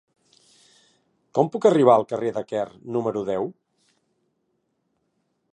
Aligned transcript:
Com 1.39 1.51
puc 1.57 1.67
arribar 1.69 1.95
al 1.97 2.07
carrer 2.13 2.33
de 2.39 2.45
Quer 2.53 2.65
número 2.97 3.25
deu? 3.31 3.49